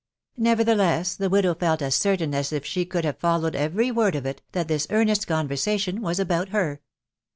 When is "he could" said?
2.65-3.05